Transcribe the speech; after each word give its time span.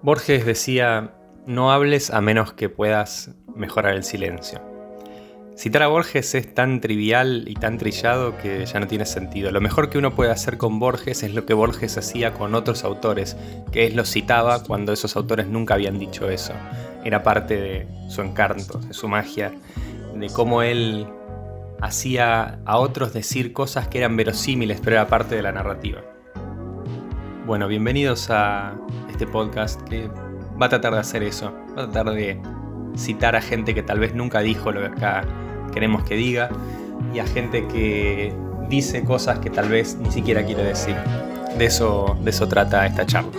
Borges 0.00 0.46
decía, 0.46 1.12
no 1.46 1.72
hables 1.72 2.10
a 2.10 2.20
menos 2.20 2.52
que 2.52 2.68
puedas 2.68 3.32
mejorar 3.56 3.94
el 3.94 4.04
silencio. 4.04 4.60
Citar 5.56 5.82
a 5.82 5.88
Borges 5.88 6.36
es 6.36 6.54
tan 6.54 6.80
trivial 6.80 7.46
y 7.48 7.54
tan 7.54 7.78
trillado 7.78 8.38
que 8.38 8.64
ya 8.64 8.78
no 8.78 8.86
tiene 8.86 9.06
sentido. 9.06 9.50
Lo 9.50 9.60
mejor 9.60 9.90
que 9.90 9.98
uno 9.98 10.14
puede 10.14 10.30
hacer 10.30 10.56
con 10.56 10.78
Borges 10.78 11.24
es 11.24 11.34
lo 11.34 11.46
que 11.46 11.54
Borges 11.54 11.98
hacía 11.98 12.32
con 12.32 12.54
otros 12.54 12.84
autores, 12.84 13.36
que 13.72 13.86
es 13.86 13.96
lo 13.96 14.04
citaba 14.04 14.62
cuando 14.62 14.92
esos 14.92 15.16
autores 15.16 15.48
nunca 15.48 15.74
habían 15.74 15.98
dicho 15.98 16.30
eso. 16.30 16.52
Era 17.04 17.24
parte 17.24 17.60
de 17.60 17.88
su 18.08 18.22
encanto, 18.22 18.78
de 18.78 18.94
su 18.94 19.08
magia, 19.08 19.52
de 20.14 20.28
cómo 20.30 20.62
él 20.62 21.08
hacía 21.80 22.60
a 22.64 22.78
otros 22.78 23.12
decir 23.12 23.52
cosas 23.52 23.88
que 23.88 23.98
eran 23.98 24.16
verosímiles, 24.16 24.80
pero 24.80 24.94
era 24.94 25.08
parte 25.08 25.34
de 25.34 25.42
la 25.42 25.50
narrativa. 25.50 26.02
Bueno, 27.48 27.66
bienvenidos 27.66 28.28
a 28.28 28.74
este 29.10 29.26
podcast 29.26 29.80
que 29.88 30.10
va 30.60 30.66
a 30.66 30.68
tratar 30.68 30.92
de 30.92 30.98
hacer 30.98 31.22
eso, 31.22 31.50
va 31.70 31.84
a 31.84 31.90
tratar 31.90 32.12
de 32.12 32.38
citar 32.94 33.36
a 33.36 33.40
gente 33.40 33.74
que 33.74 33.82
tal 33.82 33.98
vez 33.98 34.14
nunca 34.14 34.40
dijo 34.40 34.70
lo 34.70 34.80
que 34.80 34.88
acá 34.88 35.24
queremos 35.72 36.02
que 36.02 36.14
diga 36.14 36.50
y 37.14 37.20
a 37.20 37.26
gente 37.26 37.66
que 37.66 38.34
dice 38.68 39.02
cosas 39.02 39.38
que 39.38 39.48
tal 39.48 39.70
vez 39.70 39.96
ni 39.96 40.10
siquiera 40.10 40.44
quiere 40.44 40.62
decir. 40.62 40.94
De 41.56 41.64
eso, 41.64 42.18
de 42.20 42.28
eso 42.28 42.46
trata 42.48 42.84
esta 42.84 43.06
charla. 43.06 43.30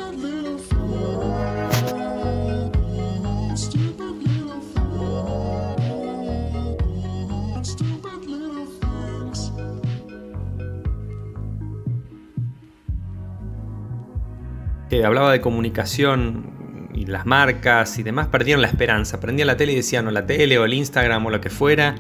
Que 14.90 15.06
hablaba 15.06 15.32
de 15.32 15.42
comunicación 15.42 16.90
y 16.94 17.06
las 17.06 17.26
marcas 17.26 18.00
y 18.00 18.04
demás 18.04 18.28
perdieron 18.28 18.62
la 18.62 18.68
esperanza. 18.68 19.20
Prendían 19.20 19.48
la 19.48 19.58
tele 19.58 19.74
y 19.74 19.76
decían 19.76 20.08
o 20.08 20.12
la 20.12 20.26
tele 20.26 20.58
o 20.58 20.66
el 20.66 20.74
Instagram 20.74 21.26
o 21.26 21.30
lo 21.30 21.40
que 21.42 21.50
fuera 21.50 21.96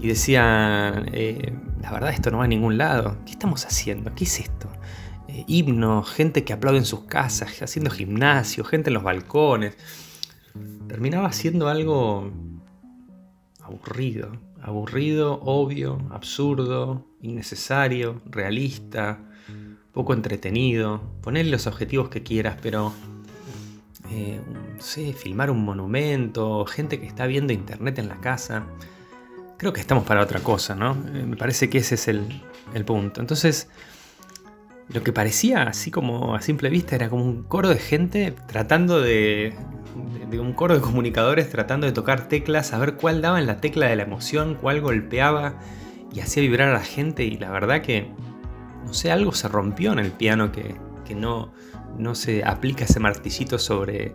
y 0.00 0.08
decían, 0.08 1.10
eh, 1.12 1.52
la 1.82 1.90
verdad 1.90 2.10
esto 2.10 2.30
no 2.30 2.38
va 2.38 2.44
a 2.44 2.48
ningún 2.48 2.78
lado. 2.78 3.18
¿Qué 3.24 3.32
estamos 3.32 3.64
haciendo? 3.66 4.14
¿Qué 4.14 4.24
es 4.24 4.40
esto? 4.40 4.70
Eh, 5.28 5.44
himnos, 5.46 6.10
gente 6.10 6.44
que 6.44 6.52
aplaude 6.52 6.78
en 6.78 6.84
sus 6.84 7.04
casas, 7.04 7.60
haciendo 7.62 7.90
gimnasio, 7.90 8.64
gente 8.64 8.90
en 8.90 8.94
los 8.94 9.02
balcones. 9.02 9.76
Terminaba 10.88 11.32
siendo 11.32 11.68
algo 11.68 12.30
aburrido, 13.60 14.32
aburrido, 14.62 15.40
obvio, 15.42 15.98
absurdo, 16.10 17.06
innecesario, 17.20 18.22
realista, 18.26 19.20
poco 19.98 20.14
entretenido. 20.14 21.00
Ponerle 21.22 21.50
los 21.50 21.66
objetivos 21.66 22.08
que 22.08 22.22
quieras, 22.22 22.56
pero 22.62 22.92
eh, 24.12 24.40
sé, 24.78 25.12
filmar 25.12 25.50
un 25.50 25.64
monumento, 25.64 26.64
gente 26.66 27.00
que 27.00 27.06
está 27.06 27.26
viendo 27.26 27.52
internet 27.52 27.98
en 27.98 28.08
la 28.08 28.20
casa. 28.20 28.64
Creo 29.56 29.72
que 29.72 29.80
estamos 29.80 30.04
para 30.04 30.22
otra 30.22 30.38
cosa, 30.38 30.76
¿no? 30.76 30.92
Eh, 30.92 31.24
me 31.26 31.36
parece 31.36 31.68
que 31.68 31.78
ese 31.78 31.96
es 31.96 32.06
el, 32.06 32.42
el, 32.74 32.84
punto. 32.84 33.20
Entonces, 33.20 33.70
lo 34.88 35.02
que 35.02 35.12
parecía 35.12 35.64
así 35.64 35.90
como 35.90 36.36
a 36.36 36.42
simple 36.42 36.70
vista 36.70 36.94
era 36.94 37.08
como 37.08 37.24
un 37.24 37.42
coro 37.42 37.68
de 37.68 37.78
gente 37.78 38.32
tratando 38.46 39.00
de, 39.00 39.52
de, 40.20 40.26
de 40.30 40.38
un 40.38 40.52
coro 40.52 40.76
de 40.76 40.80
comunicadores 40.80 41.50
tratando 41.50 41.88
de 41.88 41.92
tocar 41.92 42.28
teclas, 42.28 42.72
a 42.72 42.78
ver 42.78 42.94
cuál 42.94 43.20
daba 43.20 43.40
en 43.40 43.48
la 43.48 43.60
tecla 43.60 43.88
de 43.88 43.96
la 43.96 44.04
emoción, 44.04 44.56
cuál 44.60 44.80
golpeaba 44.80 45.58
y 46.14 46.20
hacía 46.20 46.40
vibrar 46.40 46.68
a 46.68 46.74
la 46.74 46.84
gente. 46.84 47.24
Y 47.24 47.36
la 47.36 47.50
verdad 47.50 47.82
que, 47.82 48.06
no 48.84 48.94
sé, 48.94 49.10
algo 49.10 49.32
se 49.32 49.48
rompió 49.48 49.92
en 49.92 49.98
el 49.98 50.12
piano 50.12 50.52
que, 50.52 50.74
que 51.06 51.14
no, 51.14 51.52
no 51.98 52.14
se 52.14 52.44
aplica 52.44 52.84
ese 52.84 53.00
martillito 53.00 53.58
sobre, 53.58 54.14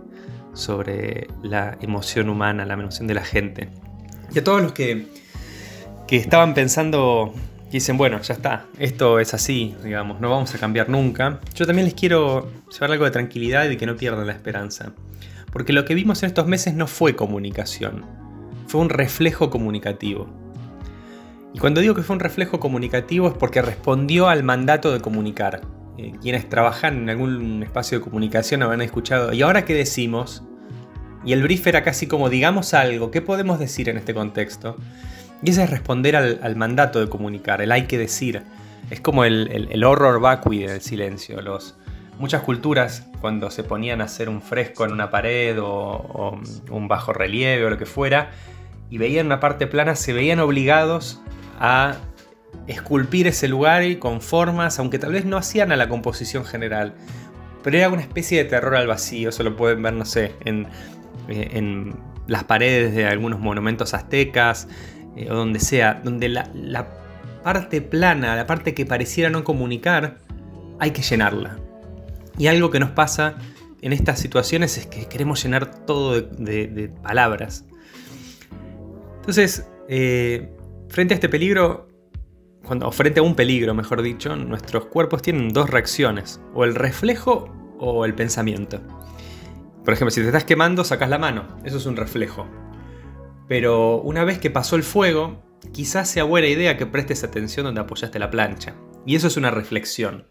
sobre 0.53 1.27
la 1.41 1.77
emoción 1.81 2.29
humana, 2.29 2.65
la 2.65 2.73
emoción 2.73 3.07
de 3.07 3.13
la 3.13 3.23
gente. 3.23 3.69
Y 4.33 4.39
a 4.39 4.43
todos 4.43 4.61
los 4.61 4.71
que, 4.73 5.07
que 6.07 6.17
estaban 6.17 6.53
pensando, 6.53 7.33
que 7.65 7.71
dicen, 7.77 7.97
bueno, 7.97 8.21
ya 8.21 8.33
está, 8.33 8.65
esto 8.79 9.19
es 9.19 9.33
así, 9.33 9.75
digamos, 9.83 10.21
no 10.21 10.29
vamos 10.29 10.53
a 10.55 10.57
cambiar 10.57 10.89
nunca, 10.89 11.39
yo 11.53 11.65
también 11.65 11.85
les 11.85 11.93
quiero 11.93 12.49
llevar 12.71 12.91
algo 12.91 13.05
de 13.05 13.11
tranquilidad 13.11 13.69
y 13.69 13.77
que 13.77 13.85
no 13.85 13.95
pierdan 13.95 14.27
la 14.27 14.33
esperanza. 14.33 14.93
Porque 15.51 15.73
lo 15.73 15.85
que 15.85 15.93
vimos 15.93 16.23
en 16.23 16.27
estos 16.27 16.47
meses 16.47 16.73
no 16.73 16.87
fue 16.87 17.15
comunicación, 17.15 18.05
fue 18.67 18.81
un 18.81 18.89
reflejo 18.89 19.51
comunicativo. 19.51 20.42
Y 21.53 21.59
cuando 21.59 21.81
digo 21.81 21.93
que 21.93 22.01
fue 22.01 22.15
un 22.15 22.19
reflejo 22.19 22.59
comunicativo 22.59 23.27
es 23.27 23.33
porque 23.35 23.61
respondió 23.61 24.27
al 24.27 24.43
mandato 24.43 24.91
de 24.91 24.99
comunicar. 24.99 25.61
Eh, 25.97 26.13
quienes 26.21 26.49
trabajan 26.49 27.03
en 27.03 27.09
algún 27.09 27.61
espacio 27.61 27.99
de 27.99 28.03
comunicación 28.03 28.63
habrán 28.63 28.81
escuchado, 28.81 29.31
¿y 29.31 29.43
ahora 29.43 29.63
qué 29.63 29.75
decimos? 29.75 30.43
Y 31.23 31.33
el 31.33 31.43
brief 31.43 31.67
era 31.67 31.83
casi 31.83 32.07
como, 32.07 32.29
digamos 32.29 32.73
algo, 32.73 33.11
¿qué 33.11 33.21
podemos 33.21 33.59
decir 33.59 33.89
en 33.89 33.97
este 33.97 34.13
contexto? 34.13 34.77
Y 35.43 35.51
ese 35.51 35.63
es 35.63 35.69
responder 35.69 36.15
al, 36.15 36.55
mandato 36.55 36.99
de 36.99 37.07
comunicar, 37.07 37.61
el 37.61 37.71
hay 37.71 37.85
que 37.85 37.97
decir. 37.97 38.43
Es 38.89 38.99
como 38.99 39.23
el 39.23 39.83
horror 39.83 40.19
vacui 40.19 40.59
del 40.59 40.81
silencio. 40.81 41.41
Los, 41.41 41.75
muchas 42.19 42.41
culturas, 42.41 43.07
cuando 43.21 43.51
se 43.51 43.63
ponían 43.63 44.01
a 44.01 44.05
hacer 44.05 44.29
un 44.29 44.41
fresco 44.41 44.85
en 44.85 44.91
una 44.91 45.09
pared 45.09 45.59
o, 45.61 45.67
o 45.69 46.39
un 46.69 46.87
bajo 46.87 47.13
relieve 47.13 47.65
o 47.65 47.69
lo 47.69 47.77
que 47.77 47.85
fuera, 47.85 48.31
y 48.89 48.97
veían 48.97 49.25
una 49.25 49.39
parte 49.39 49.67
plana, 49.67 49.95
se 49.95 50.13
veían 50.13 50.39
obligados 50.39 51.21
a 51.59 51.95
esculpir 52.67 53.27
ese 53.27 53.47
lugar 53.47 53.83
y 53.83 53.97
con 53.97 54.21
formas, 54.21 54.79
aunque 54.79 54.99
tal 54.99 55.11
vez 55.11 55.25
no 55.25 55.37
hacían 55.37 55.71
a 55.71 55.75
la 55.75 55.89
composición 55.89 56.45
general. 56.45 56.93
Pero 57.63 57.77
era 57.77 57.89
una 57.89 58.01
especie 58.01 58.43
de 58.43 58.49
terror 58.49 58.75
al 58.75 58.87
vacío, 58.87 59.29
eso 59.29 59.43
lo 59.43 59.55
pueden 59.55 59.81
ver, 59.81 59.93
no 59.93 60.05
sé, 60.05 60.33
en, 60.43 60.67
en 61.27 61.95
las 62.27 62.43
paredes 62.43 62.93
de 62.93 63.05
algunos 63.05 63.39
monumentos 63.39 63.93
aztecas, 63.93 64.67
eh, 65.15 65.29
o 65.29 65.35
donde 65.35 65.59
sea, 65.59 66.01
donde 66.03 66.29
la, 66.29 66.49
la, 66.53 66.87
parte 67.43 67.81
plana, 67.81 68.37
la 68.37 68.47
parte 68.47 68.73
que 68.73 68.85
pareciera 68.85 69.29
no 69.29 69.43
comunicar, 69.43 70.17
hay 70.79 70.91
que 70.91 71.01
llenarla. 71.01 71.57
Y 72.37 72.47
algo 72.47 72.71
que 72.71 72.79
nos 72.79 72.91
pasa 72.91 73.35
en 73.81 73.91
estas 73.91 74.19
situaciones 74.19 74.77
es 74.77 74.85
que 74.85 75.07
queremos 75.07 75.43
llenar 75.43 75.85
todo 75.85 76.13
de, 76.13 76.21
de, 76.37 76.67
de 76.67 76.87
palabras. 76.87 77.65
Entonces, 79.17 79.67
eh, 79.89 80.49
frente 80.93 81.15
a 81.15 81.15
este 81.15 81.27
peligro, 81.27 81.87
cuando, 82.63 82.87
o 82.87 82.91
frente 82.91 83.19
a 83.19 83.23
un 83.23 83.35
peligro, 83.35 83.73
mejor 83.73 84.03
dicho, 84.03 84.35
nuestros 84.35 84.85
cuerpos 84.85 85.23
tienen 85.23 85.49
dos 85.49 85.67
reacciones, 85.71 86.39
o 86.53 86.63
el 86.65 86.75
reflejo 86.75 87.51
o 87.79 88.05
el 88.05 88.13
pensamiento. 88.13 88.79
Por 89.83 89.95
ejemplo, 89.95 90.11
si 90.11 90.21
te 90.21 90.27
estás 90.27 90.43
quemando, 90.43 90.83
sacas 90.83 91.09
la 91.09 91.17
mano, 91.17 91.47
eso 91.65 91.77
es 91.77 91.87
un 91.87 91.95
reflejo. 91.95 92.47
Pero 93.47 94.01
una 94.01 94.23
vez 94.23 94.37
que 94.37 94.51
pasó 94.51 94.75
el 94.75 94.83
fuego, 94.83 95.41
quizás 95.71 96.07
sea 96.07 96.25
buena 96.25 96.47
idea 96.47 96.77
que 96.77 96.85
prestes 96.85 97.23
atención 97.23 97.65
donde 97.65 97.81
apoyaste 97.81 98.19
la 98.19 98.29
plancha. 98.29 98.75
Y 99.03 99.15
eso 99.15 99.25
es 99.25 99.35
una 99.35 99.49
reflexión. 99.49 100.27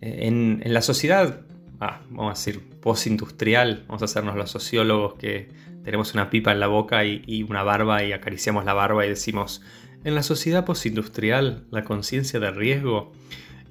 En, 0.00 0.62
en 0.64 0.72
la 0.72 0.80
sociedad, 0.80 1.42
ah, 1.80 2.00
vamos 2.10 2.26
a 2.26 2.38
decir, 2.38 2.62
postindustrial, 2.80 3.84
vamos 3.86 4.02
a 4.02 4.06
hacernos 4.06 4.36
los 4.36 4.50
sociólogos 4.50 5.14
que 5.14 5.48
tenemos 5.84 6.14
una 6.14 6.30
pipa 6.30 6.52
en 6.52 6.60
la 6.60 6.66
boca 6.66 7.04
y, 7.04 7.44
una 7.48 7.62
barba 7.62 8.02
y 8.02 8.12
acariciamos 8.12 8.64
la 8.64 8.74
barba 8.74 9.06
y 9.06 9.08
decimos, 9.08 9.62
en 10.04 10.14
la 10.14 10.22
sociedad 10.22 10.64
postindustrial, 10.64 11.64
la 11.70 11.84
conciencia 11.84 12.40
de 12.40 12.50
riesgo 12.50 13.12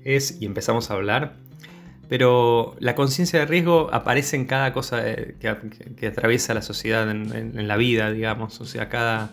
es, 0.04 0.42
y 0.42 0.46
empezamos 0.46 0.92
a 0.92 0.94
hablar, 0.94 1.36
pero 2.08 2.76
la 2.80 2.96
conciencia 2.96 3.40
de 3.40 3.46
riesgo 3.46 3.90
aparece 3.92 4.36
en 4.36 4.46
cada 4.46 4.72
cosa 4.72 5.04
que, 5.04 5.36
que, 5.98 6.08
atraviesa 6.08 6.54
la 6.54 6.62
sociedad, 6.62 7.10
en, 7.10 7.68
la 7.68 7.78
vida, 7.78 8.12
digamos. 8.12 8.62
O 8.62 8.66
sea, 8.66 8.90
cada 8.90 9.32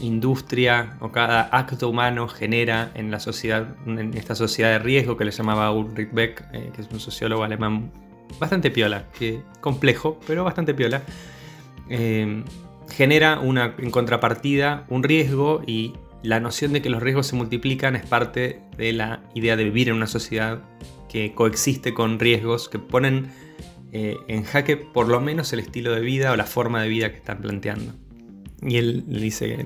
industria 0.00 0.96
o 1.00 1.10
cada 1.12 1.42
acto 1.42 1.88
humano 1.88 2.28
genera 2.28 2.90
en 2.94 3.10
la 3.10 3.20
sociedad, 3.20 3.76
en 3.86 4.14
esta 4.14 4.34
sociedad 4.34 4.70
de 4.70 4.78
riesgo 4.78 5.16
que 5.16 5.24
le 5.24 5.30
llamaba 5.30 5.72
Ulrich 5.72 6.12
Beck, 6.12 6.44
eh, 6.52 6.70
que 6.74 6.82
es 6.82 6.88
un 6.92 7.00
sociólogo 7.00 7.44
alemán 7.44 7.90
bastante 8.38 8.70
piola, 8.70 9.06
que 9.18 9.42
complejo, 9.60 10.18
pero 10.26 10.44
bastante 10.44 10.74
piola. 10.74 11.02
Eh, 11.88 12.44
genera 12.90 13.40
una, 13.40 13.74
en 13.78 13.90
contrapartida 13.90 14.84
un 14.88 15.02
riesgo 15.02 15.62
y 15.66 15.94
la 16.22 16.40
noción 16.40 16.72
de 16.72 16.82
que 16.82 16.90
los 16.90 17.02
riesgos 17.02 17.26
se 17.26 17.36
multiplican 17.36 17.96
es 17.96 18.06
parte 18.06 18.60
de 18.76 18.92
la 18.92 19.20
idea 19.34 19.56
de 19.56 19.64
vivir 19.64 19.88
en 19.88 19.94
una 19.94 20.06
sociedad 20.06 20.62
que 21.08 21.34
coexiste 21.34 21.94
con 21.94 22.18
riesgos 22.18 22.68
que 22.68 22.78
ponen 22.78 23.30
eh, 23.92 24.16
en 24.28 24.44
jaque 24.44 24.76
por 24.76 25.08
lo 25.08 25.20
menos 25.20 25.52
el 25.52 25.60
estilo 25.60 25.94
de 25.94 26.00
vida 26.00 26.32
o 26.32 26.36
la 26.36 26.44
forma 26.44 26.82
de 26.82 26.88
vida 26.88 27.10
que 27.10 27.16
están 27.16 27.38
planteando. 27.38 27.94
Y 28.62 28.76
él 28.76 29.04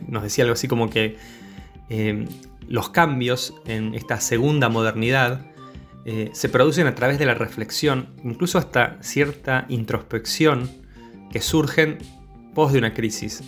nos 0.08 0.22
decía 0.22 0.44
algo 0.44 0.54
así 0.54 0.68
como 0.68 0.90
que 0.90 1.16
eh, 1.88 2.26
los 2.68 2.90
cambios 2.90 3.54
en 3.66 3.94
esta 3.94 4.20
segunda 4.20 4.68
modernidad 4.68 5.46
eh, 6.04 6.30
se 6.32 6.48
producen 6.48 6.86
a 6.86 6.94
través 6.94 7.18
de 7.18 7.26
la 7.26 7.34
reflexión, 7.34 8.08
incluso 8.24 8.58
hasta 8.58 8.98
cierta 9.02 9.66
introspección 9.68 10.70
que 11.30 11.40
surgen 11.40 11.98
pos 12.54 12.72
de 12.72 12.78
una 12.78 12.92
crisis. 12.92 13.42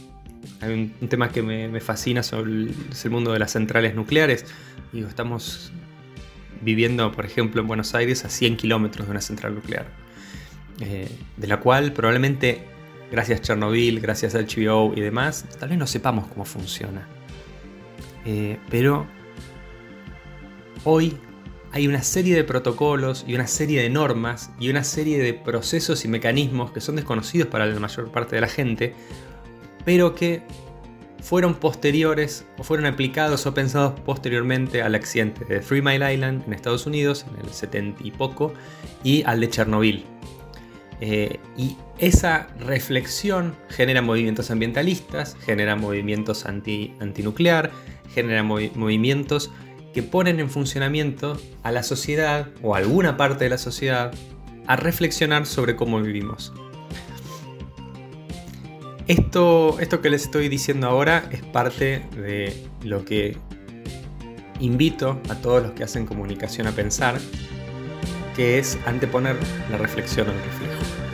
Hay 0.61 0.93
un, 1.01 1.09
tema 1.09 1.31
que 1.31 1.43
me, 1.43 1.81
fascina 1.81 2.21
es 2.21 2.33
el 2.33 3.11
mundo 3.11 3.33
de 3.33 3.39
las 3.39 3.53
centrales 3.53 3.95
nucleares. 3.95 4.47
Digo, 4.93 5.09
estamos 5.09 5.73
viviendo, 6.63 7.11
por 7.13 7.27
ejemplo, 7.27 7.61
en 7.61 7.67
Buenos 7.67 7.95
Aires 7.95 8.25
a 8.25 8.29
100 8.29 8.57
kilómetros 8.57 9.07
de 9.07 9.11
una 9.11 9.21
central 9.21 9.55
nuclear. 9.55 9.87
eh, 10.81 11.09
de 11.37 11.47
la 11.47 11.61
cual 11.61 11.93
probablemente 11.93 12.74
gracias 13.15 13.43
Chernobyl, 13.43 14.01
gracias 14.01 14.35
HBO 14.35 14.93
y 14.97 15.01
demás, 15.01 15.45
tal 15.61 15.69
vez 15.69 15.79
no 15.79 15.87
sepamos 15.87 16.27
cómo 16.27 16.45
funciona. 16.45 17.07
Eh, 18.25 18.59
pero 18.69 19.07
hoy 20.83 21.17
hay 21.71 21.87
una 21.87 22.03
serie 22.03 22.35
de 22.35 22.43
protocolos 22.43 23.25
y 23.29 23.37
una 23.37 23.47
serie 23.47 23.81
de 23.83 23.89
normas 23.89 24.51
y 24.59 24.69
una 24.69 24.83
serie 24.83 25.23
de 25.23 25.33
procesos 25.33 26.05
y 26.05 26.09
mecanismos 26.09 26.73
que 26.73 26.81
son 26.81 26.97
desconocidos 26.97 27.47
para 27.49 27.67
la 27.67 27.79
mayor 27.79 28.11
parte 28.11 28.35
de 28.35 28.41
la 28.41 28.49
gente, 28.49 28.95
pero 29.85 30.17
que 30.17 30.43
fueron 31.21 31.55
posteriores 31.55 32.45
o 32.59 32.65
fueron 32.65 32.87
aplicados 32.87 33.47
o 33.47 33.55
pensados 33.55 33.99
posteriormente 34.01 34.83
al 34.83 34.97
accidente 34.97 35.45
de 35.45 35.61
Three 35.61 35.83
Mile 35.83 36.15
Island 36.15 36.43
en 36.49 36.53
Estados 36.53 36.85
Unidos 36.87 37.25
en 37.33 37.47
el 37.47 37.53
70 37.53 38.03
y 38.05 38.11
poco 38.11 38.53
y 39.05 39.23
al 39.23 39.39
de 39.41 39.51
Chernobyl. 39.51 40.05
Eh, 41.01 41.39
y 41.57 41.77
esa 41.99 42.49
reflexión 42.59 43.55
genera 43.69 44.03
movimientos 44.03 44.51
ambientalistas, 44.51 45.37
genera 45.45 45.77
movimientos 45.77 46.47
anti, 46.47 46.95
antinuclear, 47.01 47.71
genera 48.15 48.43
movimientos 48.43 49.51
que 49.93 50.03
ponen 50.03 50.41
en 50.41 50.51
funcionamiento 50.51 51.41
a 51.63 51.73
la 51.73 51.83
sociedad 51.83 52.49
o 52.63 52.75
a 52.75 52.79
alguna 52.79 53.17
parte 53.17 53.45
de 53.45 53.51
la 53.51 53.59
sociedad 53.59 54.13
a 54.67 54.77
reflexionar 54.77 55.47
sobre 55.47 55.77
cómo 55.77 56.01
vivimos. 56.01 56.53
Esto, 59.07 59.79
esto 59.81 60.01
que 60.01 60.09
les 60.09 60.25
estoy 60.25 60.49
diciendo 60.49 60.89
ahora 60.89 61.29
es 61.31 61.43
parte 61.43 62.03
de 62.17 62.67
lo 62.83 63.05
que 63.05 63.37
invito 64.61 65.21
a 65.29 65.35
todos 65.35 65.63
los 65.63 65.73
que 65.73 65.85
hacen 65.85 66.07
comunicación 66.07 66.67
a 66.67 66.73
pensar, 66.73 67.21
que 68.35 68.59
es 68.59 68.79
anteponer 68.87 69.37
la 69.71 69.79
reflexión 69.79 70.29
al 70.29 70.37
reflejo. 70.37 71.14